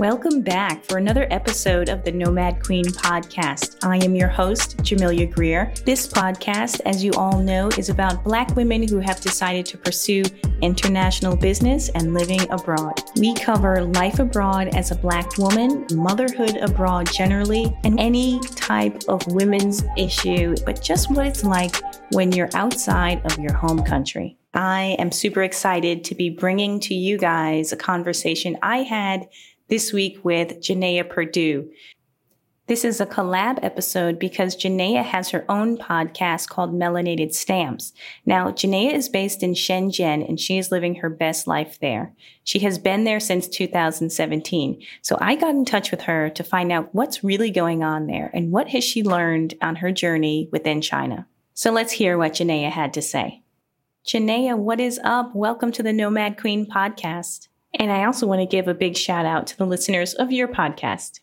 [0.00, 3.76] Welcome back for another episode of the Nomad Queen podcast.
[3.84, 5.72] I am your host, Jamelia Greer.
[5.86, 10.24] This podcast, as you all know, is about Black women who have decided to pursue
[10.62, 13.02] international business and living abroad.
[13.18, 19.24] We cover life abroad as a Black woman, motherhood abroad generally, and any type of
[19.28, 21.76] women's issue, but just what it's like
[22.10, 24.36] when you're outside of your home country.
[24.54, 29.28] I am super excited to be bringing to you guys a conversation I had
[29.68, 31.70] this week with Jenaya Perdue.
[32.66, 37.92] This is a collab episode because Jenaya has her own podcast called Melanated Stamps.
[38.24, 42.14] Now, Jenaya is based in Shenzhen and she is living her best life there.
[42.42, 44.82] She has been there since 2017.
[45.02, 48.30] So I got in touch with her to find out what's really going on there
[48.32, 51.26] and what has she learned on her journey within China.
[51.52, 53.42] So let's hear what Jenaya had to say.
[54.06, 55.34] Jenaya, what is up?
[55.34, 57.48] Welcome to the Nomad Queen podcast.
[57.74, 60.48] And I also want to give a big shout out to the listeners of your
[60.48, 61.20] podcast.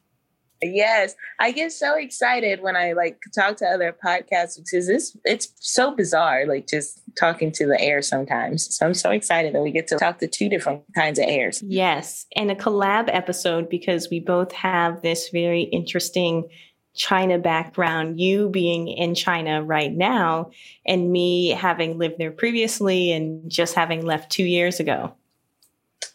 [0.64, 5.52] Yes, I get so excited when I like talk to other podcasts because this it's
[5.60, 8.76] so bizarre, like just talking to the air sometimes.
[8.76, 11.64] So I'm so excited that we get to talk to two different kinds of airs.
[11.64, 16.48] Yes, and a collab episode because we both have this very interesting
[16.94, 20.52] China background, you being in China right now,
[20.86, 25.16] and me having lived there previously and just having left two years ago.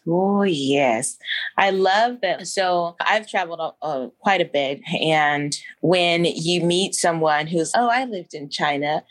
[0.07, 1.17] Oh, yes.
[1.57, 2.47] I love that.
[2.47, 4.81] So I've traveled uh, quite a bit.
[5.01, 9.03] And when you meet someone who's, oh, I lived in China,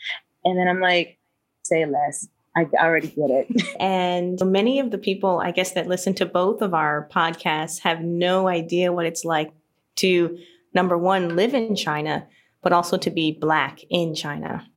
[0.43, 1.19] and then I'm like,
[1.63, 2.27] say less.
[2.55, 3.75] I already get it.
[3.79, 8.01] and many of the people, I guess, that listen to both of our podcasts have
[8.01, 9.51] no idea what it's like
[9.97, 10.37] to,
[10.73, 12.25] number one, live in China,
[12.63, 14.67] but also to be Black in China.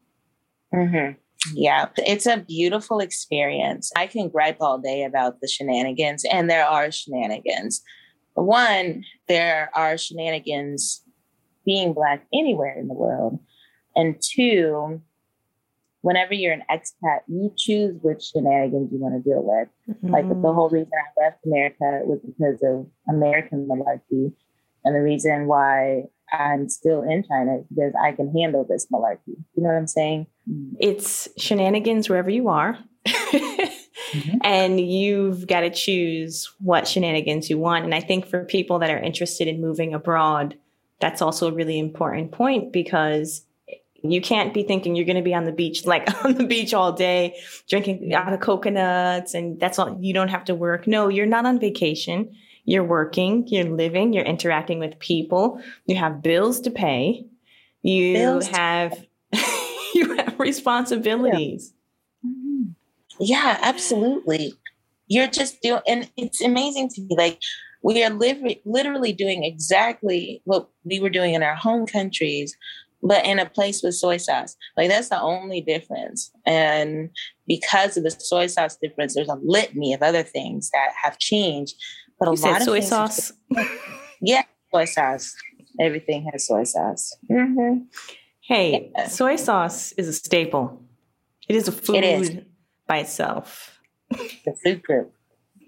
[0.75, 1.19] Mm-hmm.
[1.55, 3.91] Yeah, it's a beautiful experience.
[3.96, 7.83] I can gripe all day about the shenanigans, and there are shenanigans.
[8.34, 11.02] One, there are shenanigans
[11.64, 13.38] being Black anywhere in the world.
[13.96, 15.00] And two,
[16.02, 19.68] whenever you're an expat, you choose which shenanigans you want to deal with.
[19.89, 20.12] Mm-hmm.
[20.12, 24.33] Like the whole reason I left America was because of American malarkey.
[24.84, 29.36] And the reason why I'm still in China is because I can handle this malarkey.
[29.55, 30.27] You know what I'm saying?
[30.78, 32.78] It's shenanigans wherever you are.
[33.06, 34.38] mm-hmm.
[34.42, 37.84] And you've got to choose what shenanigans you want.
[37.84, 40.56] And I think for people that are interested in moving abroad,
[40.98, 43.42] that's also a really important point because
[44.02, 46.74] you can't be thinking you're going to be on the beach, like on the beach
[46.74, 47.36] all day,
[47.68, 49.96] drinking out of coconuts, and that's all.
[50.00, 50.86] You don't have to work.
[50.86, 52.34] No, you're not on vacation
[52.64, 57.27] you're working, you're living, you're interacting with people, you have bills to pay,
[57.82, 58.92] you bills have
[59.94, 61.73] you have responsibilities.
[62.23, 62.30] Yeah.
[62.30, 62.62] Mm-hmm.
[63.20, 64.55] yeah, absolutely.
[65.06, 67.40] You're just doing and it's amazing to me like
[67.83, 72.56] we are li- literally doing exactly what we were doing in our home countries
[73.02, 74.56] but in a place with soy sauce.
[74.77, 76.30] Like that's the only difference.
[76.46, 77.11] And
[77.46, 81.77] because of the soy sauce difference, there's a litany of other things that have changed.
[82.18, 83.33] But a you lot of soy sauce.
[84.20, 84.42] yeah,
[84.73, 85.34] soy sauce.
[85.80, 87.17] Everything has soy sauce.
[87.30, 87.84] Mm-hmm.
[88.50, 89.06] Hey, yeah.
[89.06, 90.83] soy sauce is a staple.
[91.48, 92.33] It is a food it is.
[92.88, 93.78] by itself.
[94.44, 95.12] The food group.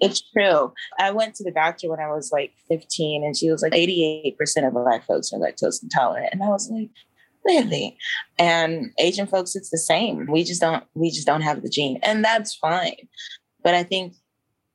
[0.00, 0.72] It's true.
[0.98, 4.34] I went to the doctor when I was like 15, and she was like, 88%
[4.66, 6.30] of black folks are lactose intolerant.
[6.32, 6.90] And I was like,
[7.44, 7.96] really?
[8.36, 10.26] And Asian folks, it's the same.
[10.26, 12.00] We just don't, we just don't have the gene.
[12.02, 13.06] And that's fine.
[13.62, 14.14] But I think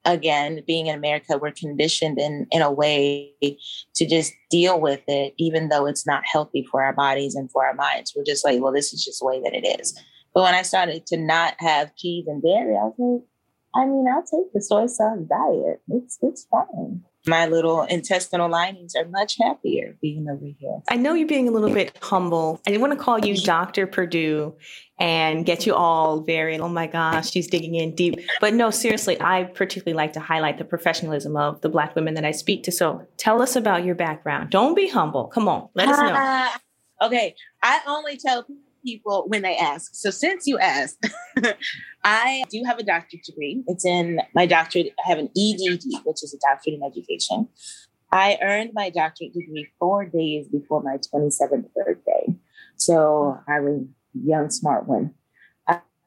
[0.07, 5.33] again, being in America, we're conditioned in, in a way to just deal with it,
[5.37, 8.13] even though it's not healthy for our bodies and for our minds.
[8.15, 9.99] We're just like, well, this is just the way that it is.
[10.33, 13.23] But when I started to not have cheese and dairy, I was like,
[13.75, 15.81] I mean, I'll take the soy sauce diet.
[15.89, 20.81] It's it's fine my little intestinal linings are much happier being over here.
[20.89, 22.61] I know you're being a little bit humble.
[22.65, 23.87] I didn't want to call you Dr.
[23.87, 24.55] Perdue
[24.99, 28.19] and get you all very, oh my gosh, she's digging in deep.
[28.41, 32.25] But no, seriously, I particularly like to highlight the professionalism of the Black women that
[32.25, 32.71] I speak to.
[32.71, 34.49] So tell us about your background.
[34.49, 35.25] Don't be humble.
[35.25, 36.13] Come on, let us know.
[36.15, 36.49] Uh,
[37.07, 37.35] okay.
[37.61, 38.66] I only tell people
[39.03, 39.95] when they ask.
[39.95, 40.97] So since you asked,
[42.03, 43.63] I do have a doctorate degree.
[43.67, 44.93] It's in my doctorate.
[45.03, 47.47] I have an EDD, which is a doctorate in education.
[48.11, 52.35] I earned my doctorate degree four days before my 27th birthday.
[52.77, 53.81] So I was
[54.13, 55.13] young, smart one.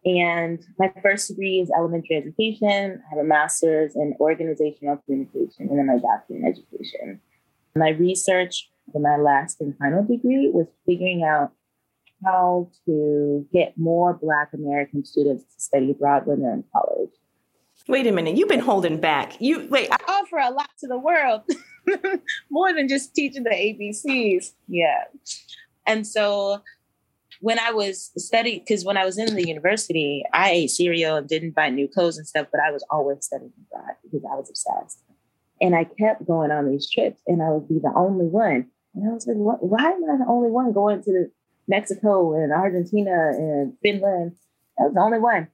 [0.05, 3.03] And my first degree is elementary education.
[3.05, 7.21] I have a master's in organizational communication and then my doctorate in education.
[7.77, 11.53] My research for my last and final degree was figuring out
[12.25, 17.11] how to get more Black American students to study abroad when they're in college.
[17.89, 19.41] Wait a minute, you've been holding back.
[19.41, 19.89] You wait.
[19.91, 21.43] I offer a lot to the world.
[22.51, 24.53] more than just teaching the ABCs.
[24.69, 25.05] Yeah.
[25.87, 26.63] And so
[27.41, 31.29] when I was studying, because when I was in the university, I ate cereal and
[31.29, 34.51] didn't buy new clothes and stuff, but I was always studying abroad because I was
[34.51, 35.03] obsessed.
[35.61, 38.67] And I kept going on these trips and I would be the only one.
[38.95, 41.31] And I was like, why am I the only one going to
[41.71, 44.33] Mexico and Argentina and Finland?
[44.77, 45.49] That was the only one.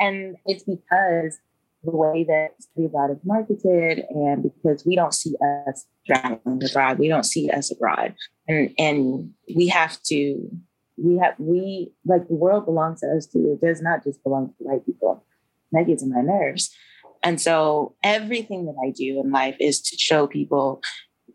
[0.00, 1.38] And it's because
[1.84, 5.34] the way that study abroad is marketed and because we don't see
[5.68, 8.14] us traveling abroad, we don't see us abroad.
[8.48, 10.50] And and we have to
[10.96, 13.52] we have we like the world belongs to us too.
[13.52, 15.24] It does not just belong to white people.
[15.72, 16.74] That gets on my nerves.
[17.22, 20.80] And so everything that I do in life is to show people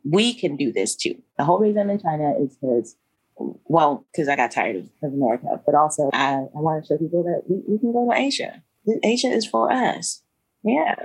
[0.10, 1.16] we can do this too.
[1.38, 2.96] The whole reason I'm in China is because,
[3.38, 6.98] well, because I got tired of, of, America, but also I, I want to show
[6.98, 8.64] people that we, we, can go to Asia.
[9.04, 10.22] Asia is for us.
[10.64, 10.96] Yeah.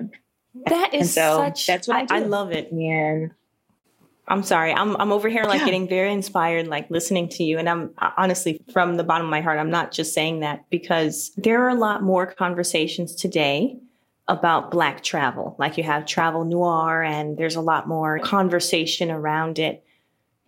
[0.67, 2.73] That is so such, that's what I, I, I love it.
[2.73, 3.33] And
[4.29, 4.73] I'm sorry.
[4.73, 5.65] I'm I'm over here like yeah.
[5.65, 7.59] getting very inspired, like listening to you.
[7.59, 11.33] And I'm honestly from the bottom of my heart, I'm not just saying that because
[11.37, 13.79] there are a lot more conversations today
[14.29, 15.57] about black travel.
[15.59, 19.83] Like you have Travel Noire and there's a lot more conversation around it.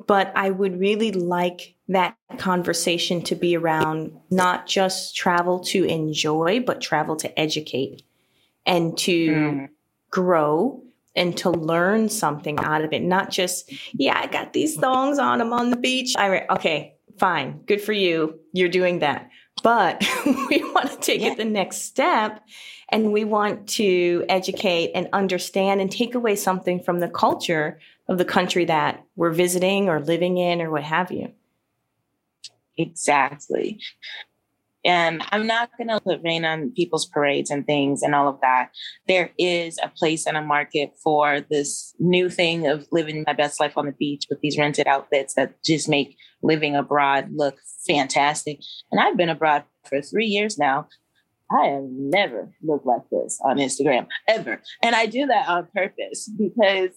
[0.06, 6.60] But I would really like that conversation to be around not just travel to enjoy,
[6.60, 8.02] but travel to educate
[8.64, 9.68] and to mm.
[10.10, 10.82] grow
[11.16, 13.02] and to learn something out of it.
[13.02, 16.14] Not just, yeah, I got these thongs on, I'm on the beach.
[16.16, 18.38] I re- okay, fine, good for you.
[18.52, 19.28] You're doing that.
[19.62, 21.32] But we want to take yeah.
[21.32, 22.40] it the next step
[22.88, 27.78] and we want to educate and understand and take away something from the culture
[28.10, 31.32] of the country that we're visiting or living in or what have you.
[32.76, 33.80] Exactly.
[34.84, 38.40] And I'm not going to put rain on people's parades and things and all of
[38.40, 38.70] that.
[39.06, 43.60] There is a place and a market for this new thing of living my best
[43.60, 48.60] life on the beach with these rented outfits that just make living abroad look fantastic.
[48.90, 50.88] And I've been abroad for three years now.
[51.52, 54.62] I have never looked like this on Instagram ever.
[54.82, 56.90] And I do that on purpose because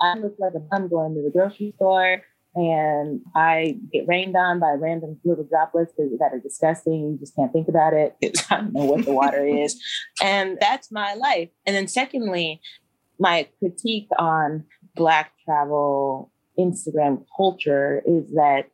[0.00, 2.22] I look like a bum going to the grocery store
[2.54, 7.10] and I get rained on by random little droplets that are disgusting.
[7.12, 8.16] You just can't think about it.
[8.20, 9.80] because I don't know what the water is.
[10.22, 11.48] And that's my life.
[11.66, 12.60] And then, secondly,
[13.18, 14.64] my critique on
[14.94, 18.66] Black travel Instagram culture is that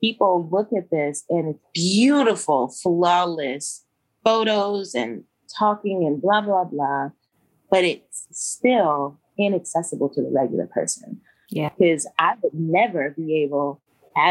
[0.00, 3.84] people look at this and it's beautiful, flawless
[4.24, 5.24] photos and
[5.58, 7.10] talking and blah, blah, blah.
[7.70, 11.20] But it's still inaccessible to the regular person.
[11.50, 11.70] Yeah.
[11.78, 13.80] Because I would never be able,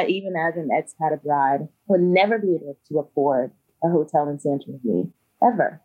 [0.07, 3.51] even as an expat abroad, would never be able to afford
[3.83, 5.11] a hotel in San Trinidad
[5.43, 5.81] ever.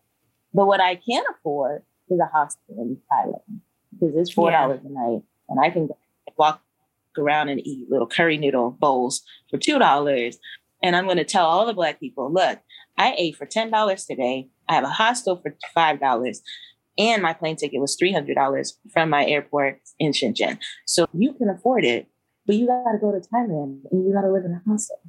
[0.53, 3.61] But what I can afford is a hostel in Thailand
[3.93, 4.91] because it's four dollars yeah.
[4.91, 5.89] a night, and I can
[6.37, 6.63] walk
[7.17, 10.39] around and eat little curry noodle bowls for two dollars.
[10.83, 12.59] And I'm going to tell all the black people, look,
[12.97, 14.49] I ate for ten dollars today.
[14.69, 16.43] I have a hostel for five dollars
[17.01, 20.59] and my plane ticket was $300 from my airport in Shenzhen.
[20.87, 22.07] So you can afford it,
[22.47, 25.01] but you got to go to Thailand and you got to live in a hostel.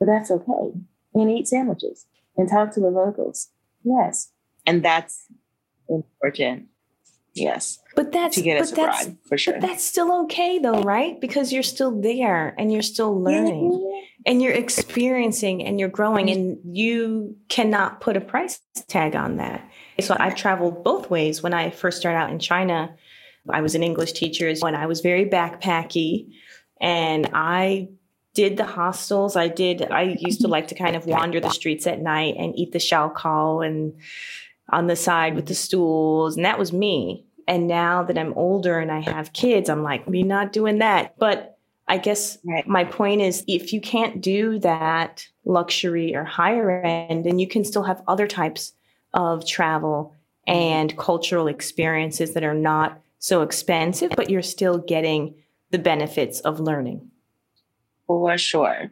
[0.00, 0.72] But that's okay.
[1.14, 2.06] And eat sandwiches
[2.36, 3.50] and talk to the locals.
[3.84, 4.32] Yes.
[4.66, 5.26] And that's
[5.88, 6.66] important.
[7.38, 7.78] Yes.
[7.94, 9.54] But that's to get us abroad for sure.
[9.54, 11.20] But that's still okay though, right?
[11.20, 16.58] Because you're still there and you're still learning and you're experiencing and you're growing and
[16.64, 19.68] you cannot put a price tag on that.
[20.00, 21.42] So I've traveled both ways.
[21.42, 22.94] When I first started out in China,
[23.50, 26.32] I was an English teacher and I was very backpacky
[26.80, 27.88] and I
[28.34, 29.34] did the hostels.
[29.34, 32.56] I did, I used to like to kind of wander the streets at night and
[32.56, 33.94] eat the kao and
[34.70, 36.36] on the side with the stools.
[36.36, 37.24] And that was me.
[37.48, 41.18] And now that I'm older and I have kids, I'm like, we're not doing that.
[41.18, 42.68] But I guess right.
[42.68, 47.64] my point is if you can't do that luxury or higher end, then you can
[47.64, 48.74] still have other types
[49.14, 50.14] of travel
[50.46, 55.34] and cultural experiences that are not so expensive, but you're still getting
[55.70, 57.10] the benefits of learning.
[58.06, 58.90] For sure.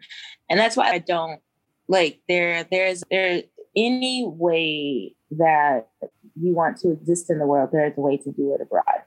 [0.49, 1.41] And that's why I don't
[1.89, 3.43] like there there's there
[3.77, 5.89] any way that
[6.41, 9.03] you want to exist in the world, there's a way to do it abroad.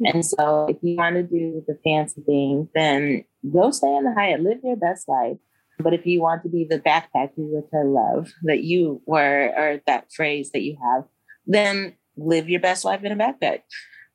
[0.00, 4.14] And so if you want to do the fancy things, then go stay in the
[4.14, 5.38] Hyatt, live your best life.
[5.80, 9.80] But if you want to be the backpacker, which I love that you were, or
[9.86, 11.04] that phrase that you have,
[11.46, 13.60] then live your best life in a backpack.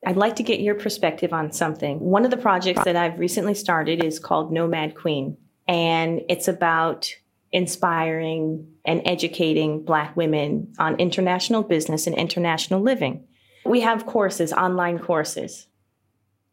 [0.06, 2.00] I'd like to get your perspective on something.
[2.00, 7.10] One of the projects that I've recently started is called Nomad Queen, and it's about
[7.54, 13.26] inspiring and educating Black women on international business and international living.
[13.66, 15.68] We have courses, online courses.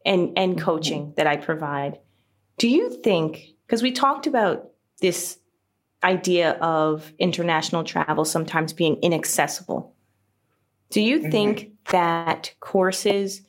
[0.05, 0.65] and and mm-hmm.
[0.65, 1.99] coaching that I provide.
[2.57, 4.69] Do you think because we talked about
[5.01, 5.39] this
[6.03, 9.93] idea of international travel sometimes being inaccessible.
[10.89, 11.31] Do you mm-hmm.
[11.31, 13.41] think that courses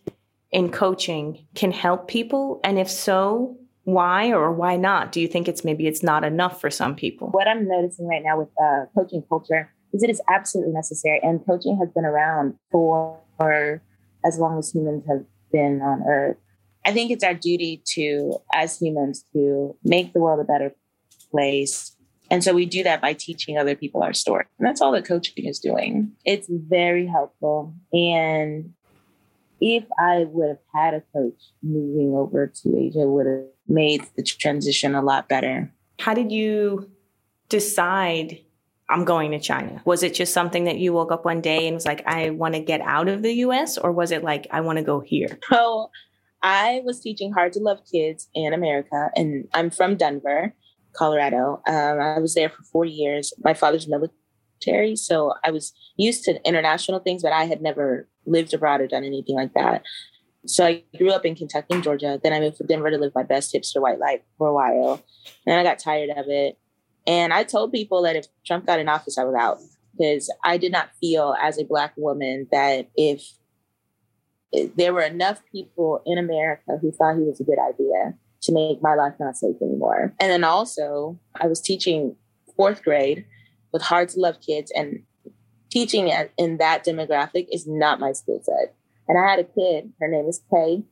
[0.50, 5.12] in coaching can help people and if so, why or why not?
[5.12, 7.28] Do you think it's maybe it's not enough for some people?
[7.28, 11.44] What I'm noticing right now with uh, coaching culture is it is absolutely necessary and
[11.46, 13.82] coaching has been around for, for
[14.24, 16.36] as long as humans have been on earth
[16.84, 20.74] I think it's our duty to, as humans, to make the world a better
[21.30, 21.96] place.
[22.30, 24.46] And so we do that by teaching other people our story.
[24.58, 26.12] And that's all that coaching is doing.
[26.24, 27.74] It's very helpful.
[27.92, 28.72] And
[29.62, 34.24] if I would have had a coach moving over to Asia, would have made the
[34.24, 35.72] transition a lot better.
[36.00, 36.90] How did you
[37.48, 38.40] decide
[38.90, 39.80] I'm going to China?
[39.84, 42.54] Was it just something that you woke up one day and was like, I want
[42.54, 43.78] to get out of the US?
[43.78, 45.38] Or was it like, I want to go here?
[45.48, 45.90] So
[46.42, 50.52] I was teaching Hard to Love Kids in America, and I'm from Denver,
[50.92, 51.62] Colorado.
[51.68, 53.32] Um, I was there for four years.
[53.44, 54.18] My father's military,
[54.96, 59.04] so I was used to international things, but I had never lived abroad or done
[59.04, 59.82] anything like that.
[60.46, 62.20] So I grew up in Kentucky and Georgia.
[62.22, 65.02] Then I moved to Denver to live my best hipster white life for a while.
[65.46, 66.58] And I got tired of it.
[67.06, 69.58] And I told people that if Trump got in office, I was out
[69.96, 73.24] because I did not feel as a black woman that if
[74.76, 78.82] there were enough people in America who thought he was a good idea to make
[78.82, 80.14] my life not safe anymore.
[80.20, 82.16] And then also, I was teaching
[82.56, 83.24] fourth grade
[83.72, 85.02] with hard to love kids, and
[85.70, 88.74] teaching in that demographic is not my skill set.
[89.08, 90.84] And I had a kid, her name is Kay.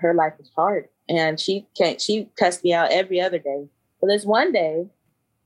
[0.00, 3.68] Her life was hard, and she can't, she cussed me out every other day.
[4.00, 4.86] But this one day,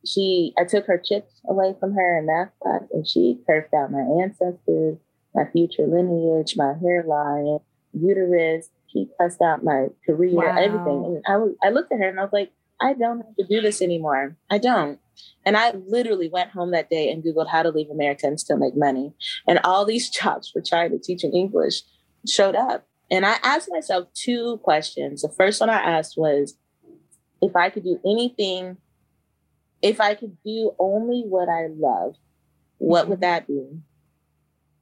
[0.04, 3.90] she I took her chips away from her in math class, and she cursed out
[3.90, 4.98] my ancestors
[5.36, 7.58] my future lineage, my hairline,
[7.92, 8.70] uterus.
[8.88, 10.56] She cussed out my career, wow.
[10.58, 11.04] everything.
[11.04, 13.44] And I, was, I looked at her and I was like, I don't have to
[13.44, 14.36] do this anymore.
[14.50, 14.98] I don't.
[15.44, 18.56] And I literally went home that day and Googled how to leave America and still
[18.56, 19.12] make money.
[19.46, 21.82] And all these jobs for trying to teach in English
[22.28, 22.86] showed up.
[23.10, 25.22] And I asked myself two questions.
[25.22, 26.56] The first one I asked was
[27.40, 28.78] if I could do anything,
[29.82, 32.16] if I could do only what I love,
[32.78, 33.22] what would mm-hmm.
[33.22, 33.80] that be?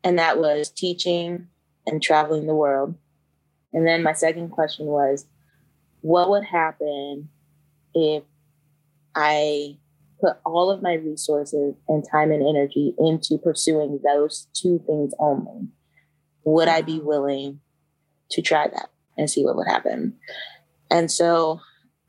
[0.04, 1.48] and that was teaching
[1.86, 2.94] and traveling the world.
[3.72, 5.26] And then my second question was,
[6.02, 7.30] what would happen
[7.94, 8.22] if
[9.14, 9.78] I
[10.24, 15.68] put all of my resources and time and energy into pursuing those two things only?
[16.44, 17.60] Would I be willing
[18.30, 20.14] to try that and see what would happen?
[20.90, 21.60] And so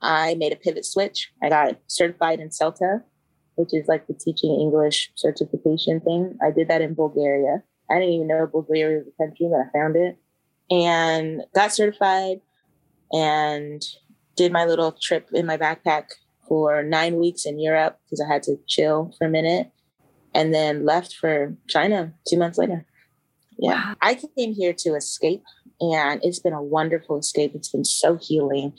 [0.01, 1.31] I made a pivot switch.
[1.41, 3.01] I got certified in CELTA,
[3.55, 6.37] which is like the teaching English certification thing.
[6.45, 7.63] I did that in Bulgaria.
[7.89, 10.17] I didn't even know Bulgaria was a country, but I found it
[10.69, 12.41] and got certified
[13.11, 13.81] and
[14.35, 16.05] did my little trip in my backpack
[16.47, 19.71] for nine weeks in Europe because I had to chill for a minute
[20.33, 22.85] and then left for China two months later.
[23.57, 23.89] Yeah.
[23.89, 23.95] Wow.
[24.01, 25.43] I came here to escape
[25.79, 27.53] and it's been a wonderful escape.
[27.55, 28.73] It's been so healing.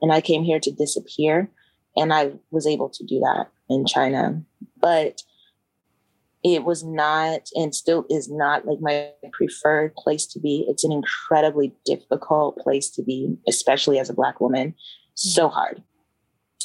[0.00, 1.50] And I came here to disappear
[1.96, 4.42] and I was able to do that in China.
[4.80, 5.22] But
[6.44, 10.64] it was not and still is not like my preferred place to be.
[10.68, 14.74] It's an incredibly difficult place to be, especially as a Black woman.
[15.14, 15.52] So mm.
[15.52, 15.82] hard.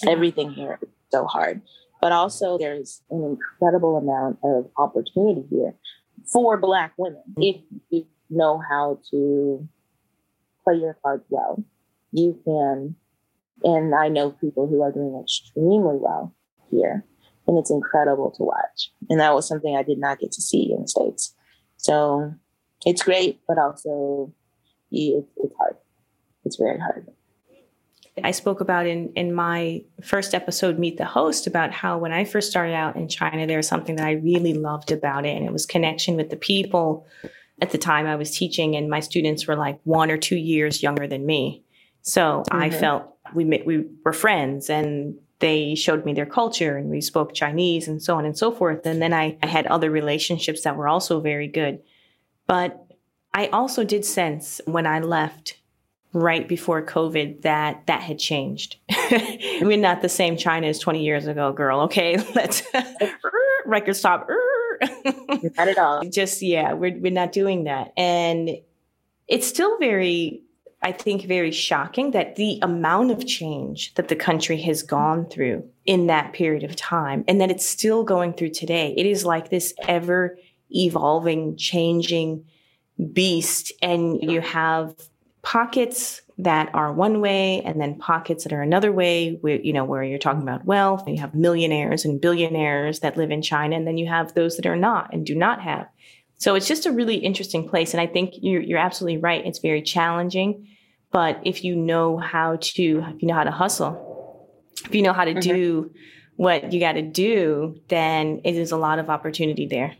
[0.08, 1.62] Everything here is so hard.
[2.02, 5.76] But also, there's an incredible amount of opportunity here
[6.32, 7.24] for Black women.
[7.32, 7.42] Mm-hmm.
[7.42, 9.68] If you know how to
[10.64, 11.64] play your cards well,
[12.12, 12.96] you can.
[13.64, 16.36] And I know people who are doing extremely well
[16.70, 17.06] here
[17.48, 18.92] and it's incredible to watch.
[19.10, 21.36] And that was something I did not get to see in the States.
[21.78, 22.34] So
[22.86, 24.34] it's great, but also
[24.92, 25.76] it's, it's hard.
[26.46, 27.08] It's very hard.
[28.22, 32.26] I spoke about in, in my first episode, Meet the Host, about how when I
[32.26, 35.46] first started out in China, there was something that I really loved about it, and
[35.46, 37.08] it was connection with the people.
[37.62, 40.84] At the time, I was teaching, and my students were like one or two years
[40.84, 41.64] younger than me.
[42.02, 42.62] So mm-hmm.
[42.62, 47.34] I felt we we were friends, and they showed me their culture and we spoke
[47.34, 48.86] Chinese and so on and so forth.
[48.86, 51.82] And then I, I had other relationships that were also very good.
[52.48, 52.86] But
[53.34, 55.58] I also did sense when I left
[56.14, 58.78] right before COVID that that had changed.
[59.62, 61.82] We're not the same China as 20 years ago, girl.
[61.82, 62.64] Okay, let's
[63.66, 64.30] record stop.
[65.58, 66.04] not at all.
[66.04, 68.50] Just yeah, we're we're not doing that, and
[69.28, 70.44] it's still very
[70.86, 75.66] I think, very shocking that the amount of change that the country has gone through
[75.86, 78.94] in that period of time and that it's still going through today.
[78.98, 80.38] It is like this ever
[80.72, 82.44] evolving, changing
[83.14, 83.72] beast.
[83.82, 84.94] And you have
[85.44, 89.84] pockets that are one way and then pockets that are another way where you know
[89.84, 93.76] where you're talking about wealth and you have millionaires and billionaires that live in China
[93.76, 95.88] and then you have those that are not and do not have.
[96.38, 99.46] So it's just a really interesting place and I think you're, you're absolutely right.
[99.46, 100.68] It's very challenging
[101.12, 104.50] but if you know how to if you know how to hustle
[104.86, 105.40] if you know how to mm-hmm.
[105.42, 105.92] do
[106.38, 109.94] what you got to do then it is a lot of opportunity there.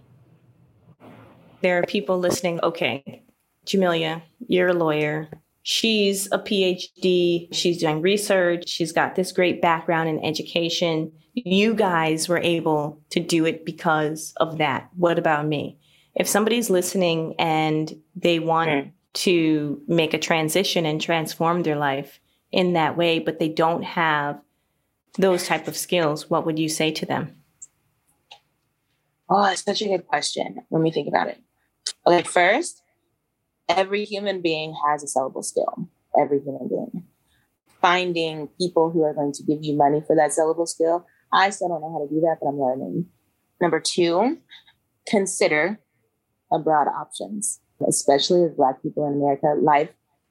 [1.62, 3.23] There are people listening okay
[3.66, 5.30] Jamelia you're a lawyer
[5.64, 7.48] She's a PhD.
[7.54, 8.68] She's doing research.
[8.68, 11.14] She's got this great background in education.
[11.34, 14.90] You guys were able to do it because of that.
[14.98, 15.80] What about me?
[16.16, 18.92] If somebody's listening and they want mm.
[19.14, 22.20] to make a transition and transform their life
[22.52, 24.40] in that way, but they don't have
[25.18, 27.38] those type of skills, what would you say to them?
[29.30, 31.42] Oh, it's such a good question when we think about it.
[32.06, 32.83] Okay, first,
[33.70, 35.90] every human being has a sellable skill.
[36.20, 37.04] Every human being.
[37.82, 41.06] Finding people who are going to give you money for that sellable skill.
[41.32, 43.08] I still don't know how to do that, but I'm learning.
[43.60, 44.38] Number two,
[45.08, 45.80] consider
[46.52, 49.56] abroad options, especially as Black people in America.
[49.60, 49.90] Life,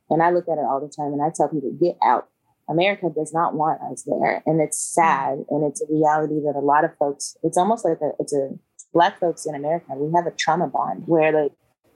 [0.09, 2.29] and I look at it all the time and I tell people, get out.
[2.69, 4.43] America does not want us there.
[4.47, 5.39] And it's sad.
[5.51, 8.51] And it's a reality that a lot of folks, it's almost like a, it's a,
[8.93, 11.53] Black folks in America, we have a trauma bond where like,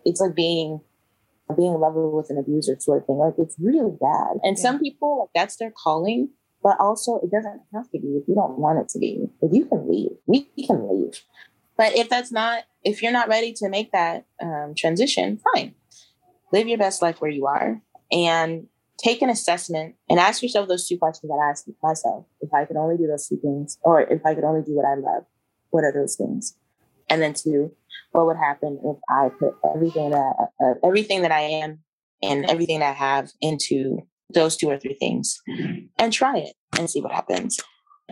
[0.07, 0.81] it's like being
[1.55, 3.17] being in love with an abuser sort of thing.
[3.17, 4.39] Like it's really bad.
[4.43, 4.63] And yeah.
[4.63, 6.31] some people like that's their calling,
[6.63, 9.27] but also it doesn't have to be if you don't want it to be.
[9.41, 11.23] If you can leave, we can leave.
[11.77, 15.75] But if that's not, if you're not ready to make that um, transition, fine.
[16.53, 18.67] Live your best life where you are and
[18.99, 22.25] take an assessment and ask yourself those two questions that I asked myself.
[22.41, 24.87] If I could only do those two things, or if I could only do what
[24.87, 25.25] I love,
[25.71, 26.57] what are those things?
[27.09, 27.73] And then two,
[28.13, 31.81] what would happen if I put everything that uh, everything that I am
[32.23, 33.99] and everything that I have into
[34.33, 35.41] those two or three things
[35.99, 37.61] and try it and see what happens.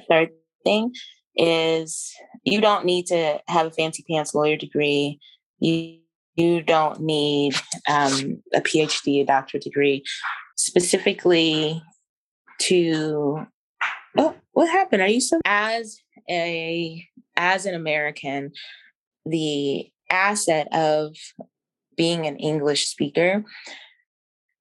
[0.09, 0.31] Third
[0.65, 0.93] thing
[1.37, 2.13] is
[2.45, 5.19] you don't need to have a fancy pants lawyer degree.
[5.59, 5.99] You
[6.37, 7.55] you don't need
[7.89, 10.05] um, a PhD, a doctorate degree,
[10.57, 11.83] specifically
[12.63, 13.47] to.
[14.17, 15.03] Oh, what happened?
[15.03, 15.99] Are you so as
[16.31, 17.05] a
[17.37, 18.53] as an American?
[19.27, 21.17] The asset of
[21.97, 23.45] being an English speaker,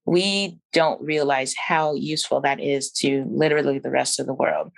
[0.06, 4.72] we don't realize how useful that is to literally the rest of the world.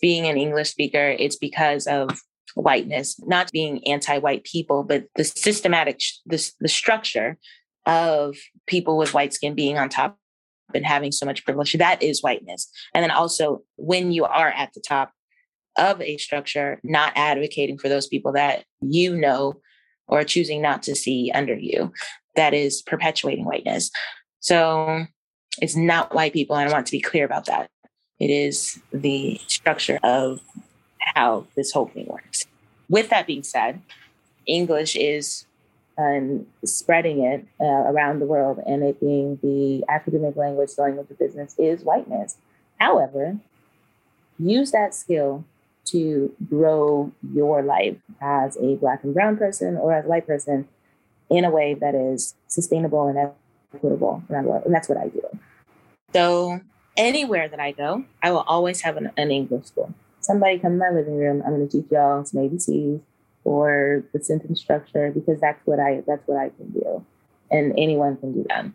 [0.00, 2.18] Being an English speaker, it's because of
[2.54, 7.38] whiteness, not being anti-white people, but the systematic, the, the structure
[7.86, 10.18] of people with white skin being on top
[10.74, 11.72] and having so much privilege.
[11.74, 12.70] That is whiteness.
[12.94, 15.12] And then also when you are at the top
[15.76, 19.60] of a structure, not advocating for those people that you know
[20.08, 21.92] or choosing not to see under you
[22.36, 23.90] that is perpetuating whiteness.
[24.40, 25.06] So
[25.60, 27.68] it's not white people, and I want to be clear about that.
[28.18, 30.40] It is the structure of
[31.14, 32.46] how this whole thing works.
[32.88, 33.82] With that being said,
[34.46, 35.46] English is
[35.98, 41.10] um, spreading it uh, around the world, and it being the academic language, the language
[41.10, 42.36] of business, is whiteness.
[42.78, 43.38] However,
[44.38, 45.44] use that skill
[45.92, 50.68] to grow your life as a black and brown person or as a white person
[51.30, 53.32] in a way that is sustainable and
[53.74, 54.22] equitable.
[54.28, 55.22] And that's what I do.
[56.12, 56.60] So
[56.96, 59.92] anywhere that I go, I will always have an, an English school.
[60.20, 63.00] Somebody come in my living room, I'm going to teach y'all some ABCs
[63.44, 67.04] or the sentence structure because that's what I that's what I can do,
[67.50, 68.66] and anyone can do that.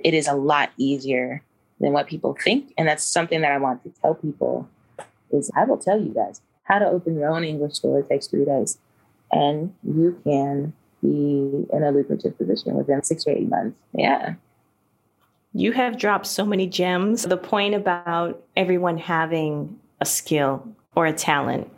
[0.00, 1.42] It is a lot easier
[1.78, 4.68] than what people think, and that's something that I want to tell people
[5.32, 8.00] is I will tell you guys how to open your own English store.
[8.00, 8.78] It takes three days.
[9.30, 13.76] And you can be in a lucrative position within six or eight months.
[13.92, 14.34] Yeah.
[15.54, 17.24] You have dropped so many gems.
[17.24, 21.70] The point about everyone having a skill or a talent,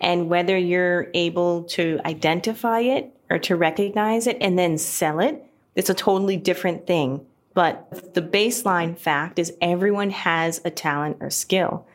[0.00, 5.44] and whether you're able to identify it or to recognize it and then sell it,
[5.76, 7.24] it's a totally different thing.
[7.54, 11.86] But the baseline fact is everyone has a talent or skill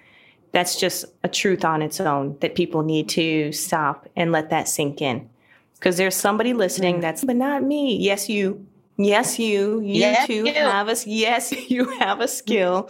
[0.52, 4.68] that's just a truth on its own that people need to stop and let that
[4.68, 5.30] sink in.
[5.76, 7.02] Because there's somebody listening mm.
[7.02, 7.96] that's, but not me.
[7.98, 8.66] Yes, you.
[8.98, 9.80] Yes, you.
[9.82, 10.54] You yes, too you.
[10.54, 12.90] have a yes, you have a skill.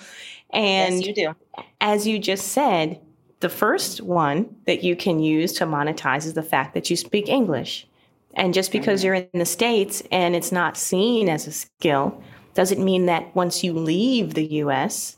[0.52, 1.36] And yes, you do.
[1.82, 3.02] As you just said,
[3.40, 7.28] the first one that you can use to monetize is the fact that you speak
[7.28, 7.88] English.
[8.34, 9.06] And just because mm-hmm.
[9.06, 12.22] you're in the States and it's not seen as a skill
[12.54, 15.18] doesn't mean that once you leave the US,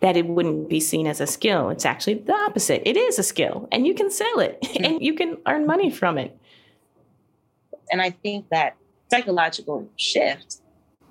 [0.00, 1.70] that it wouldn't be seen as a skill.
[1.70, 2.82] It's actually the opposite.
[2.86, 4.84] It is a skill and you can sell it mm-hmm.
[4.84, 6.36] and you can earn money from it.
[7.90, 8.76] And I think that
[9.10, 10.60] psychological shift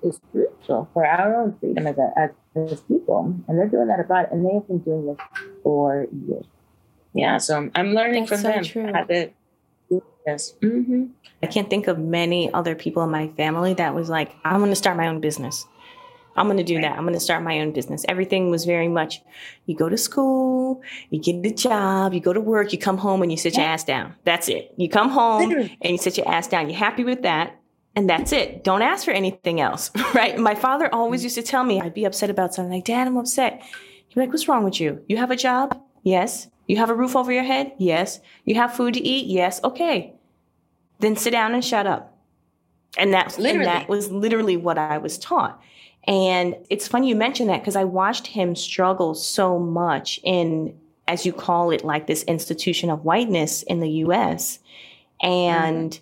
[0.02, 2.30] is crucial for our own freedom as, a, as,
[2.72, 3.34] as people.
[3.48, 5.16] And they're doing that about, and they have been doing this
[5.62, 6.46] for years.
[7.14, 8.92] Yeah, so I'm, I'm learning That's from so them true.
[8.92, 9.30] how to
[9.90, 10.54] do this.
[10.62, 11.06] Mm-hmm.
[11.42, 14.70] I can't think of many other people in my family that was like, I'm going
[14.70, 15.66] to start my own business.
[16.38, 16.92] I'm going to do that.
[16.96, 18.04] I'm going to start my own business.
[18.08, 19.20] Everything was very much
[19.66, 23.22] you go to school, you get a job, you go to work, you come home
[23.22, 24.14] and you sit your ass down.
[24.24, 24.72] That's it.
[24.76, 25.78] You come home Literally.
[25.82, 26.70] and you sit your ass down.
[26.70, 27.56] You're happy with that.
[27.96, 28.62] And that's it.
[28.62, 30.38] Don't ask for anything else, right?
[30.38, 33.16] My father always used to tell me, I'd be upset about something like, Dad, I'm
[33.16, 33.60] upset.
[33.62, 35.02] He'd be like, What's wrong with you?
[35.08, 35.80] You have a job?
[36.04, 36.48] Yes.
[36.68, 37.72] You have a roof over your head?
[37.78, 38.20] Yes.
[38.44, 39.26] You have food to eat?
[39.26, 39.60] Yes.
[39.64, 40.14] Okay.
[41.00, 42.16] Then sit down and shut up.
[42.96, 43.64] And that, and Literally.
[43.66, 45.60] that was literally what I was taught.
[46.08, 50.74] And it's funny you mention that because I watched him struggle so much in,
[51.06, 54.58] as you call it, like this institution of whiteness in the US.
[55.20, 56.00] And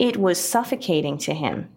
[0.00, 1.68] it was suffocating to him.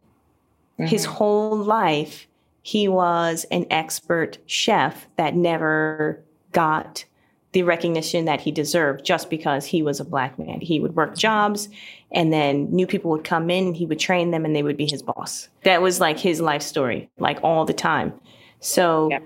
[0.79, 1.11] His Mm-hmm.
[1.13, 2.27] whole life,
[2.63, 6.19] he was an expert chef that never
[6.53, 7.05] got
[7.51, 10.61] the recognition that he deserved just because he was a black man.
[10.61, 11.69] He would work jobs
[12.13, 14.77] and then new people would come in and he would train them and they would
[14.77, 15.47] be his boss.
[15.63, 18.13] That was like his life story, like all the time.
[18.59, 19.19] So Yeah.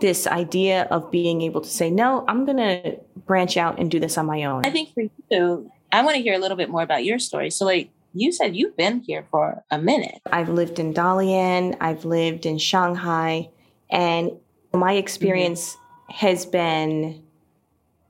[0.00, 4.00] this idea of being able to say, no, I'm going to branch out and do
[4.00, 4.64] this on my own.
[4.64, 7.50] I think for you, I want to hear a little bit more about your story.
[7.50, 10.20] So, like you said, you've been here for a minute.
[10.32, 13.50] I've lived in Dalian, I've lived in Shanghai,
[13.90, 14.32] and
[14.72, 16.26] my experience mm-hmm.
[16.26, 17.22] has been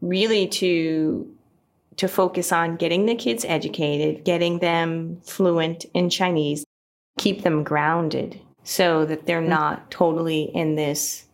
[0.01, 1.31] really to
[1.97, 6.65] to focus on getting the kids educated, getting them fluent in Chinese,
[7.19, 9.51] keep them grounded so that they're mm-hmm.
[9.51, 11.27] not totally in this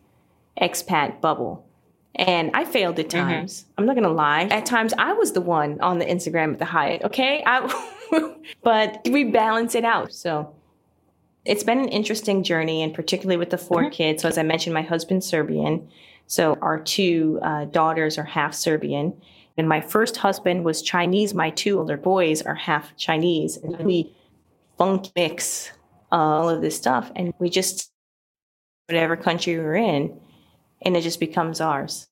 [0.61, 1.65] expat bubble.
[2.15, 3.27] And I failed at mm-hmm.
[3.27, 3.65] times.
[3.77, 4.43] I'm not going to lie.
[4.43, 7.43] At times I was the one on the Instagram at the Hyatt, okay?
[7.45, 7.95] I
[8.63, 10.13] but we balance it out.
[10.13, 10.53] So
[11.47, 13.91] it's been an interesting journey, and particularly with the 4 mm-hmm.
[13.91, 14.21] kids.
[14.21, 15.87] So, as I mentioned, my husband's Serbian.
[16.27, 19.13] So, our two uh, daughters are half Serbian.
[19.57, 21.33] And my first husband was Chinese.
[21.33, 23.57] My two older boys are half Chinese.
[23.57, 24.15] And we
[24.77, 25.71] funk mix
[26.11, 27.11] all of this stuff.
[27.15, 27.91] And we just,
[28.87, 30.19] whatever country we're in,
[30.83, 32.07] and it just becomes ours.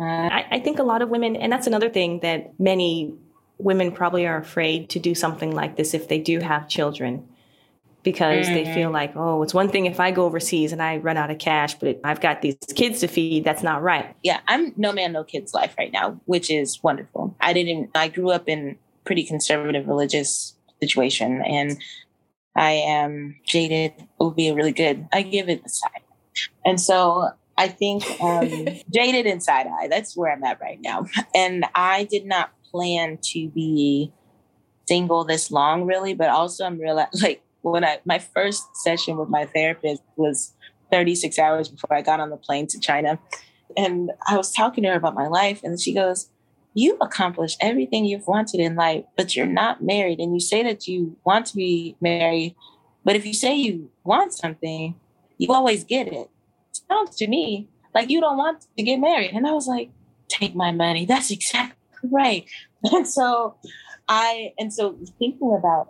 [0.00, 3.14] Uh, I, I think a lot of women, and that's another thing that many
[3.58, 7.28] women probably are afraid to do something like this if they do have children
[8.02, 11.16] because they feel like, oh, it's one thing if I go overseas and I run
[11.16, 13.44] out of cash, but I've got these kids to feed.
[13.44, 14.14] That's not right.
[14.22, 17.36] yeah, I'm no man, no kids life right now, which is wonderful.
[17.40, 21.78] I didn't, I grew up in pretty conservative religious situation and
[22.56, 26.02] I am jaded would be a really good, I give it a side.
[26.64, 28.48] And so I think um,
[28.92, 31.06] jaded and side eye, that's where I'm at right now.
[31.34, 34.12] And I did not plan to be
[34.88, 39.28] single this long really, but also I'm real like when I, my first session with
[39.28, 40.52] my therapist was
[40.90, 43.18] 36 hours before I got on the plane to China.
[43.76, 46.28] And I was talking to her about my life, and she goes,
[46.74, 50.20] You've accomplished everything you've wanted in life, but you're not married.
[50.20, 52.54] And you say that you want to be married,
[53.04, 54.94] but if you say you want something,
[55.36, 56.30] you always get it.
[56.88, 59.32] Sounds to me like you don't want to get married.
[59.32, 59.90] And I was like,
[60.28, 61.04] Take my money.
[61.04, 61.76] That's exactly
[62.10, 62.46] right.
[62.90, 63.56] And so
[64.08, 65.88] I, and so thinking about,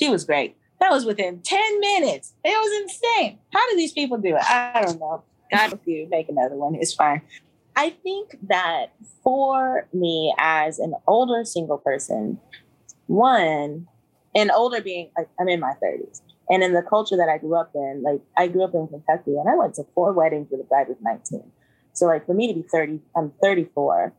[0.00, 0.56] she was great.
[0.80, 2.34] That was within 10 minutes.
[2.44, 3.38] It was insane.
[3.52, 4.42] How do these people do it?
[4.44, 5.22] I don't know.
[5.50, 7.22] God, if you make another one, it's fine.
[7.74, 12.38] I think that for me as an older single person,
[13.06, 13.86] one,
[14.34, 16.20] and older being like I'm in my 30s.
[16.48, 19.36] And in the culture that I grew up in, like I grew up in Kentucky
[19.36, 21.42] and I went to four weddings with a bride was 19.
[21.92, 24.12] So like for me to be 30, I'm 34.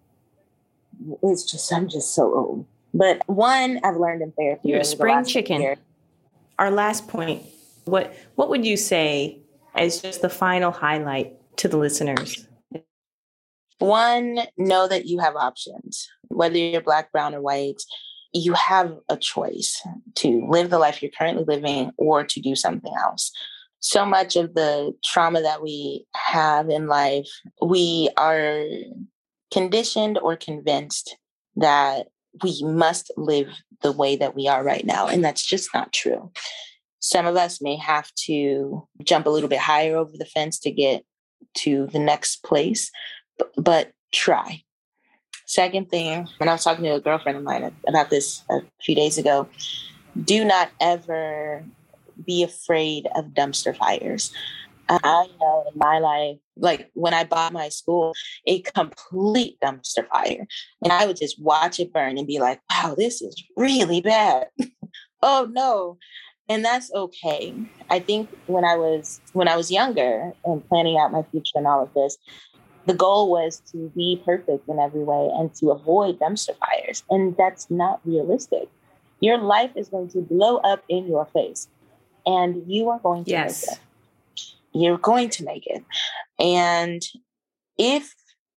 [1.23, 2.65] It's just I'm just so old.
[2.93, 4.69] But one, I've learned in therapy.
[4.69, 5.61] You're a spring chicken.
[5.61, 5.77] year-
[6.59, 7.43] Our last point
[7.87, 9.39] what, what would you say
[9.75, 12.47] as just the final highlight to the listeners?
[13.79, 16.07] One, know that you have options.
[16.27, 17.81] Whether you're black, brown, or white,
[18.33, 19.81] you have a choice
[20.15, 23.31] to live the life you're currently living or to do something else.
[23.79, 27.29] So much of the trauma that we have in life,
[27.61, 28.63] we are
[29.53, 31.15] conditioned or convinced
[31.55, 32.07] that
[32.43, 33.49] we must live
[33.81, 35.07] the way that we are right now.
[35.07, 36.31] And that's just not true.
[36.99, 40.71] Some of us may have to jump a little bit higher over the fence to
[40.71, 41.03] get
[41.55, 42.91] to the next place,
[43.37, 44.63] b- but try.
[45.45, 48.95] Second thing, when I was talking to a girlfriend of mine about this a few
[48.95, 49.47] days ago,
[50.21, 51.63] do not ever
[52.25, 54.33] be afraid of dumpster fires.
[54.89, 58.13] I know in my life, like when I bought my school,
[58.45, 60.47] a complete dumpster fire.
[60.83, 64.47] And I would just watch it burn and be like, wow, this is really bad.
[65.21, 65.97] oh no.
[66.49, 67.53] and that's okay.
[67.89, 71.67] I think when I was when I was younger and planning out my future and
[71.67, 72.17] all of this,
[72.85, 77.03] the goal was to be perfect in every way and to avoid dumpster fires.
[77.09, 78.69] And that's not realistic.
[79.19, 81.67] Your life is going to blow up in your face
[82.25, 83.79] and you are going to yes.
[84.73, 85.83] You're going to make it.
[86.39, 87.01] And
[87.77, 88.13] if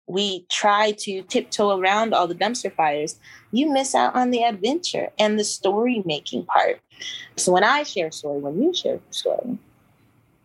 [0.08, 3.19] we try to tiptoe around all the dumpster fires,
[3.52, 6.80] you miss out on the adventure and the story making part.
[7.36, 9.58] So when I share a story, when you share a story,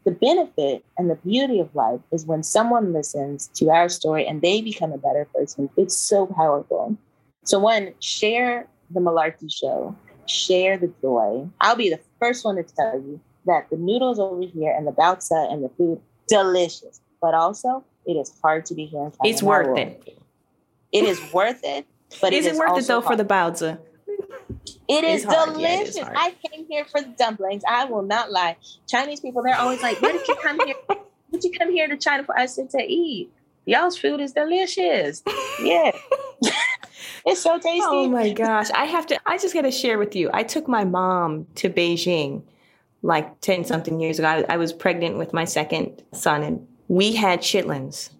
[0.04, 4.42] the benefit and the beauty of life is when someone listens to our story and
[4.42, 5.70] they become a better person.
[5.78, 6.96] It's so powerful.
[7.44, 9.96] So one, share the Malarkey show,
[10.26, 11.48] share the joy.
[11.60, 14.92] I'll be the first one to tell you that the noodles over here and the
[14.92, 17.00] baozi and the food, delicious.
[17.20, 19.18] But also it is hard to be here in China.
[19.24, 20.18] It's worth it.
[20.92, 21.86] It is worth it.
[22.20, 23.18] But is it, it worth it though hard.
[23.18, 23.78] for the baozi?
[24.88, 25.96] It is delicious.
[25.96, 27.62] Yeah, I came here for the dumplings.
[27.66, 28.56] I will not lie.
[28.86, 30.76] Chinese people, they're always like, "Why did you come here?
[30.86, 33.32] What Did you come here to China for?" Said to eat.
[33.66, 35.22] Y'all's food is delicious.
[35.62, 35.92] Yeah.
[37.26, 37.80] it's so tasty.
[37.82, 38.70] Oh my gosh.
[38.72, 40.30] I have to I just gotta share with you.
[40.34, 42.42] I took my mom to Beijing
[43.04, 44.28] like 10 something years ago.
[44.28, 48.10] I, I was pregnant with my second son and we had chitlins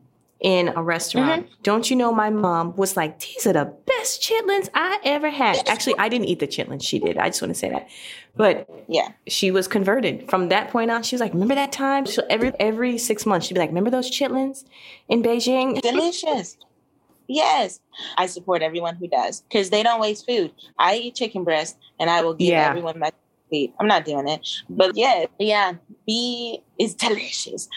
[0.41, 1.47] in a restaurant.
[1.47, 1.63] Mm-hmm.
[1.63, 5.67] Don't you know my mom was like, these are the best chitlins I ever had.
[5.67, 6.85] Actually, I didn't eat the chitlins.
[6.85, 7.17] She did.
[7.17, 7.89] I just want to say that.
[8.37, 10.29] But yeah, she was converted.
[10.29, 12.05] From that point on, she was like, remember that time?
[12.05, 14.65] So every every six months, she'd be like, remember those chitlins
[15.09, 15.81] in Beijing?
[15.83, 16.59] Delicious.
[17.27, 17.81] Yes,
[18.19, 20.53] I support everyone who does because they don't waste food.
[20.79, 22.69] I eat chicken breast and I will give yeah.
[22.69, 23.13] everyone my
[23.79, 24.47] I'm not doing it.
[24.69, 25.75] But yeah, yeah,
[26.07, 27.69] B is delicious.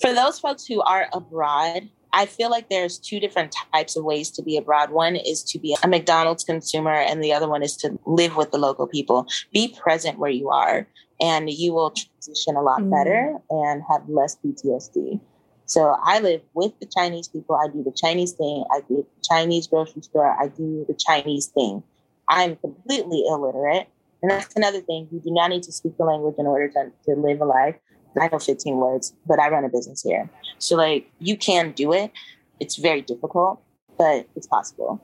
[0.00, 4.30] For those folks who are abroad, I feel like there's two different types of ways
[4.32, 4.90] to be abroad.
[4.90, 8.50] One is to be a McDonald's consumer, and the other one is to live with
[8.50, 9.26] the local people.
[9.52, 10.86] Be present where you are,
[11.20, 12.90] and you will transition a lot mm.
[12.90, 15.20] better and have less PTSD.
[15.66, 17.54] So I live with the Chinese people.
[17.54, 18.64] I do the Chinese thing.
[18.72, 20.36] I do the Chinese grocery store.
[20.40, 21.84] I do the Chinese thing.
[22.28, 23.88] I'm completely illiterate.
[24.22, 25.08] And that's another thing.
[25.10, 27.76] You do not need to speak the language in order to, to live a life.
[28.20, 30.28] I know 15 words, but I run a business here.
[30.58, 32.10] So, like, you can do it.
[32.58, 33.62] It's very difficult,
[33.96, 35.02] but it's possible.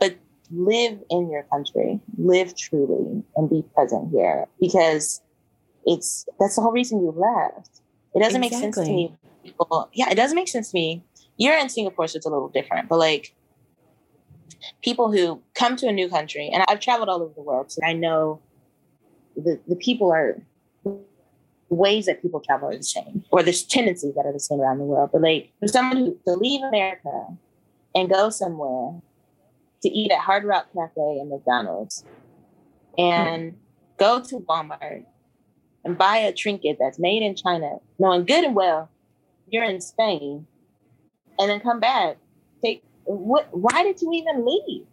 [0.00, 0.16] But
[0.50, 5.22] live in your country, live truly, and be present here because
[5.86, 7.80] it's that's the whole reason you left.
[8.14, 8.66] It doesn't exactly.
[8.66, 9.16] make sense to me.
[9.44, 11.04] People, yeah, it doesn't make sense to me.
[11.36, 13.34] You're in Singapore, so it's a little different, but like,
[14.82, 17.80] people who come to a new country, and I've traveled all over the world, so
[17.84, 18.40] I know
[19.38, 20.40] the, the people are
[21.70, 24.78] ways that people travel are the same, or there's tendencies that are the same around
[24.78, 25.10] the world.
[25.12, 27.26] But like for someone who to leave America
[27.94, 29.00] and go somewhere
[29.82, 32.04] to eat at Hard Rock Cafe and McDonald's
[32.96, 33.56] and
[33.96, 35.04] go to Walmart
[35.84, 38.90] and buy a trinket that's made in China, knowing good and well
[39.50, 40.46] you're in Spain,
[41.38, 42.16] and then come back.
[42.62, 44.86] Take what why did you even leave?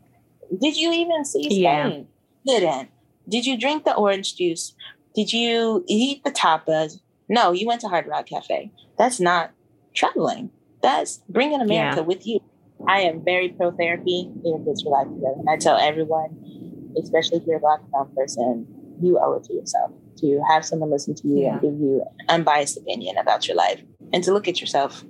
[0.62, 2.08] Did you even see Spain?
[2.44, 2.60] Yeah.
[2.60, 2.90] Didn't.
[3.28, 4.76] Did you drink the orange juice?
[5.16, 7.00] Did you eat the tapas?
[7.30, 8.72] No, you went to Hard Rock Cafe.
[8.98, 9.52] That's not
[9.94, 10.52] traveling.
[10.82, 12.04] That's bringing America yeah.
[12.04, 12.40] with you.
[12.88, 14.32] I am very pro therapy.
[14.44, 15.36] It gets your life together.
[15.40, 18.68] And I tell everyone, especially if you're a Black brown person,
[19.02, 21.54] you owe it to yourself to have someone listen to you yeah.
[21.54, 23.82] and give you an unbiased opinion about your life
[24.14, 25.04] and to look at yourself.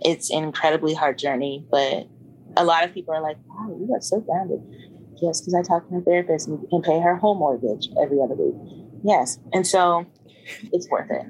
[0.00, 2.08] It's an incredibly hard journey, but
[2.56, 4.60] a lot of people are like, wow, you are so grounded.
[5.22, 8.34] Yes, because I talk to my therapist and can pay her home mortgage every other
[8.34, 8.54] week.
[9.04, 9.38] Yes.
[9.52, 10.04] And so
[10.72, 11.26] it's worth it.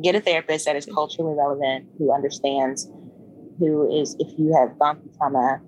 [0.00, 2.88] Get a therapist that is culturally relevant, who understands,
[3.58, 5.60] who is, if you have gone through trauma,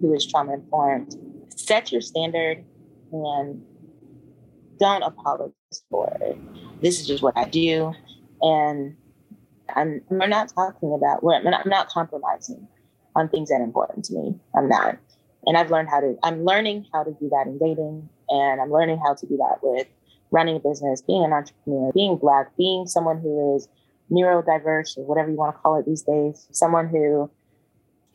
[0.00, 1.14] who is trauma informed.
[1.54, 2.64] Set your standard
[3.12, 3.62] and
[4.80, 5.52] don't apologize
[5.88, 6.36] for it.
[6.82, 7.94] This is just what I do.
[8.42, 8.96] And
[9.76, 12.66] I'm, we're not talking about, we're, I'm not compromising
[13.14, 14.34] on things that are important to me.
[14.56, 14.98] I'm not.
[15.46, 18.08] And I've learned how to, I'm learning how to do that in dating.
[18.28, 19.86] And I'm learning how to do that with
[20.30, 23.68] running a business, being an entrepreneur, being Black, being someone who is
[24.10, 27.30] neurodiverse or whatever you want to call it these days, someone who,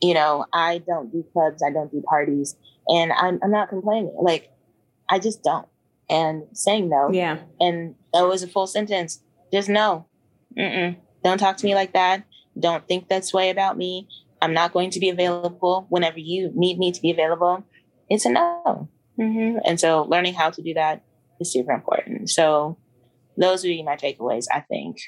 [0.00, 2.56] you know, I don't do clubs, I don't do parties,
[2.88, 4.14] and I'm, I'm not complaining.
[4.20, 4.50] Like,
[5.08, 5.66] I just don't.
[6.08, 7.10] And saying no.
[7.12, 7.38] Yeah.
[7.60, 9.22] And that was a full sentence.
[9.52, 10.06] Just no.
[10.58, 10.96] Mm-mm.
[11.22, 12.24] Don't talk to me like that.
[12.58, 14.08] Don't think this way about me.
[14.42, 17.64] I'm not going to be available whenever you need me to be available.
[18.08, 18.88] It's a no.
[19.18, 19.58] Mm-hmm.
[19.64, 21.02] And so learning how to do that
[21.40, 22.30] is super important.
[22.30, 22.78] So
[23.36, 24.98] those would be my takeaways, I think,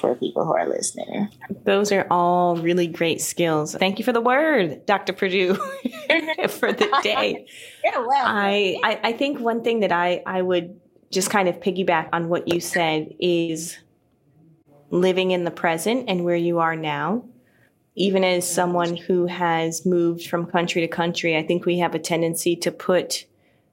[0.00, 1.28] for people who are listening.
[1.64, 3.74] Those are all really great skills.
[3.74, 5.12] Thank you for the word, Dr.
[5.12, 5.54] Perdue,
[6.48, 7.46] for the day.
[7.84, 8.24] yeah, well.
[8.26, 12.28] I, I, I think one thing that I, I would just kind of piggyback on
[12.28, 13.78] what you said is
[14.90, 17.24] living in the present and where you are now.
[17.96, 21.98] Even as someone who has moved from country to country, I think we have a
[21.98, 23.26] tendency to put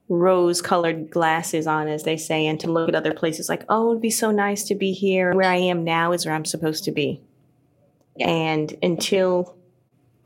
[0.09, 3.91] rose colored glasses on, as they say, and to look at other places like, oh,
[3.91, 5.33] it'd be so nice to be here.
[5.33, 7.21] Where I am now is where I'm supposed to be.
[8.17, 8.29] Yeah.
[8.29, 9.55] And until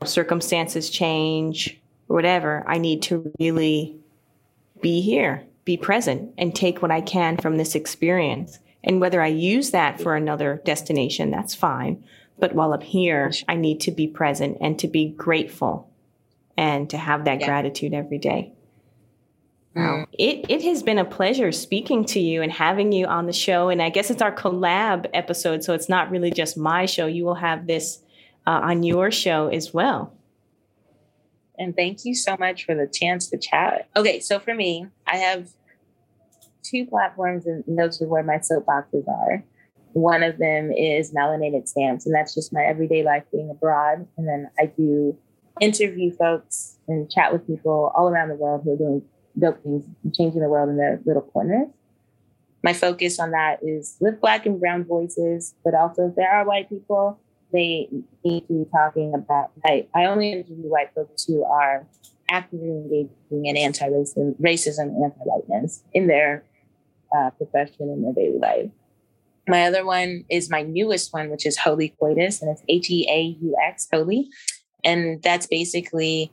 [0.04, 3.96] circumstances change or whatever, I need to really
[4.82, 8.58] be here, be present, and take what I can from this experience.
[8.84, 12.04] And whether I use that for another destination, that's fine.
[12.38, 15.90] But while I'm here, I need to be present and to be grateful
[16.56, 17.46] and to have that yeah.
[17.46, 18.52] gratitude every day.
[19.74, 20.06] Wow.
[20.12, 23.68] It, it has been a pleasure speaking to you and having you on the show.
[23.68, 25.64] And I guess it's our collab episode.
[25.64, 27.06] So it's not really just my show.
[27.06, 28.00] You will have this
[28.46, 30.14] uh, on your show as well.
[31.58, 33.88] And thank you so much for the chance to chat.
[33.96, 35.50] Okay, so for me, I have
[36.62, 39.42] two platforms, and those are where my soapboxes are.
[39.96, 44.06] One of them is melanated stamps, and that's just my everyday life being abroad.
[44.18, 45.16] And then I do
[45.58, 49.02] interview folks and chat with people all around the world who are doing
[49.38, 51.68] dope things, changing the world in their little corners.
[52.62, 56.44] My focus on that is with Black and Brown voices, but also if there are
[56.44, 57.18] white people,
[57.50, 57.88] they
[58.22, 59.52] need to be talking about.
[59.64, 61.86] I, I only interview white folks who are
[62.28, 66.44] actively engaging in anti-racism, racism, anti-whiteness in their
[67.16, 68.70] uh, profession in their daily life.
[69.48, 73.08] My other one is my newest one, which is Holy Coitus, and it's H E
[73.10, 74.28] A U X, Holy.
[74.84, 76.32] And that's basically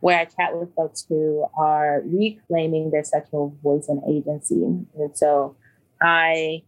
[0.00, 4.62] where I chat with folks who are reclaiming their sexual voice and agency.
[4.62, 5.56] And so
[6.00, 6.62] I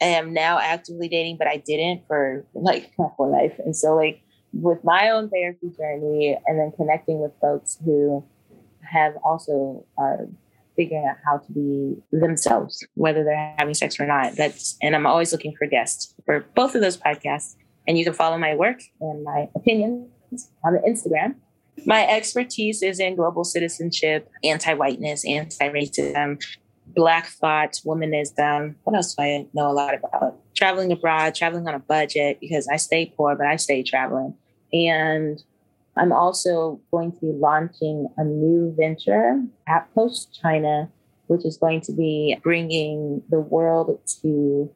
[0.00, 3.58] am now actively dating, but I didn't for like my whole life.
[3.64, 8.24] And so, like, with my own therapy journey and then connecting with folks who
[8.80, 10.26] have also are
[10.78, 14.36] figuring out how to be themselves, whether they're having sex or not.
[14.36, 17.56] That's and I'm always looking for guests for both of those podcasts.
[17.86, 20.08] And you can follow my work and my opinions
[20.64, 21.34] on the Instagram.
[21.86, 26.42] My expertise is in global citizenship, anti-whiteness, anti-racism,
[26.94, 28.74] Black thought, womanism.
[28.84, 30.36] What else do I know a lot about?
[30.54, 34.34] Traveling abroad, traveling on a budget because I stay poor, but I stay traveling.
[34.72, 35.42] And
[35.98, 40.88] I'm also going to be launching a new venture at Post China,
[41.26, 44.70] which is going to be bringing the world to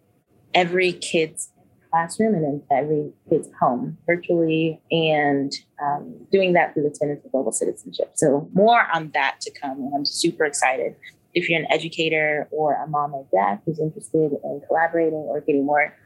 [0.55, 1.53] every kid's
[1.91, 7.31] classroom and into every kid's home virtually and um, doing that through the tenets of
[7.31, 8.13] global citizenship.
[8.15, 9.79] So, more on that to come.
[9.79, 10.97] And I'm super excited
[11.35, 15.65] if you're an educator or a mom or dad who's interested in collaborating or getting
[15.65, 15.97] more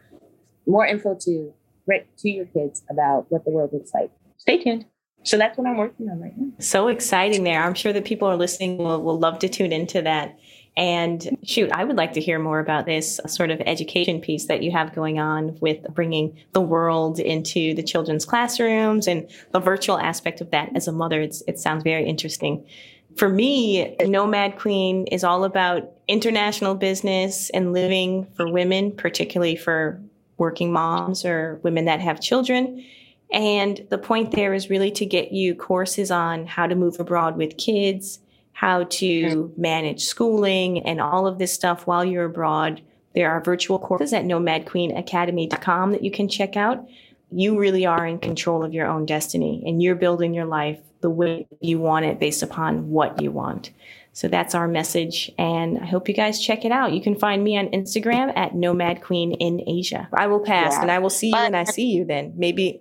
[0.67, 1.55] more info to
[1.89, 4.11] to your kids about what the world looks like.
[4.37, 4.85] Stay tuned.
[5.27, 6.53] So that's what I'm working on right now.
[6.59, 7.63] So exciting there.
[7.63, 10.39] I'm sure that people are listening will, will love to tune into that.
[10.77, 14.63] And shoot, I would like to hear more about this sort of education piece that
[14.63, 19.99] you have going on with bringing the world into the children's classrooms and the virtual
[19.99, 21.23] aspect of that as a mother.
[21.23, 22.67] It sounds very interesting
[23.17, 30.01] for me, Nomad Queen is all about international business and living for women, particularly for
[30.37, 32.85] working moms or women that have children.
[33.33, 37.37] And the point there is really to get you courses on how to move abroad
[37.37, 38.21] with kids,
[38.53, 42.81] how to manage schooling, and all of this stuff while you're abroad.
[43.15, 46.87] There are virtual courses at nomadqueenacademy.com that you can check out.
[47.33, 51.11] You really are in control of your own destiny and you're building your life the
[51.11, 53.71] way you want it based upon what you want.
[54.13, 55.31] So that's our message.
[55.37, 56.93] And I hope you guys check it out.
[56.93, 60.09] You can find me on Instagram at Nomad Queen in Asia.
[60.15, 60.83] I will pass yeah.
[60.83, 62.33] and I will see you when I see you then.
[62.37, 62.81] Maybe.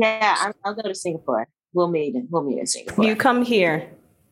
[0.00, 1.46] Yeah, I'll go to Singapore.
[1.74, 2.14] We'll meet.
[2.30, 3.04] We'll meet in Singapore.
[3.04, 3.88] You come here.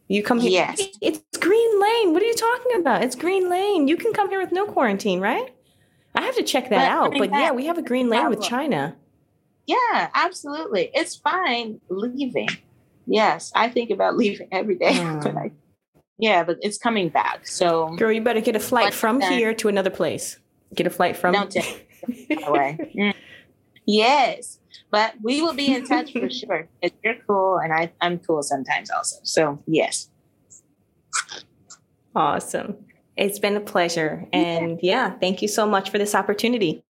[0.08, 0.50] You come here.
[0.50, 0.80] Yes.
[1.02, 2.14] It's Green Lane.
[2.14, 3.02] What are you talking about?
[3.02, 3.86] It's Green Lane.
[3.86, 5.54] You can come here with no quarantine, right?
[6.14, 7.18] I have to check that but, out.
[7.18, 8.96] but yeah, we have a Green Lane with China.
[9.66, 10.90] Yeah, absolutely.
[10.94, 12.48] It's fine leaving.
[13.06, 14.92] Yes, I think about leaving every day.
[14.92, 15.22] Mm.
[15.22, 15.52] But I,
[16.18, 17.46] yeah, but it's coming back.
[17.46, 20.38] So, girl, you better get a flight from then, here to another place.
[20.74, 21.32] Get a flight from.
[21.34, 21.86] Don't take
[22.46, 22.90] away.
[22.96, 23.14] Mm.
[23.84, 24.58] Yes,
[24.90, 26.68] but we will be in touch for sure.
[26.82, 29.16] If you're cool, and I, I'm cool sometimes also.
[29.22, 30.10] So yes.
[32.14, 32.76] Awesome.
[33.16, 34.26] It's been a pleasure.
[34.32, 36.82] And yeah, thank you so much for this opportunity.